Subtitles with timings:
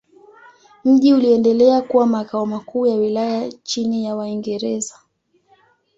[0.85, 4.95] Mji uliendelea kuwa makao makuu ya wilaya chini ya Waingereza.